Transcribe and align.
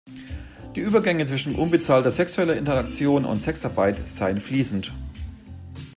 Die 0.75 0.79
Übergänge 0.79 1.27
zwischen 1.27 1.53
unbezahlter 1.53 2.09
sexueller 2.09 2.55
Interaktion 2.57 3.23
und 3.23 3.39
Sexarbeit 3.39 4.09
seien 4.09 4.39
fließend. 4.39 4.91